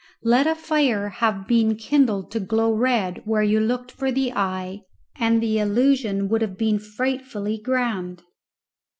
Let 0.23 0.47
a 0.47 0.55
fire 0.55 1.09
have 1.09 1.47
been 1.47 1.75
kindled 1.75 2.31
to 2.31 2.39
glow 2.39 2.73
red 2.73 3.21
where 3.23 3.43
you 3.43 3.59
looked 3.59 3.91
for 3.91 4.11
the 4.11 4.33
eye, 4.33 4.81
and 5.15 5.43
the 5.43 5.59
illusion 5.59 6.27
would 6.29 6.41
have 6.41 6.57
been 6.57 6.79
frightfully 6.79 7.59
grand. 7.63 8.23